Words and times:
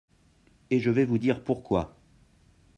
et 0.71 0.79
je 0.79 0.89
vais 0.89 1.05
vous 1.05 1.19
dire 1.19 1.43
pourquoi. 1.43 1.95